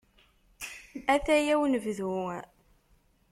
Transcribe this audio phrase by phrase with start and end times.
[1.15, 2.11] Ataya unebdu.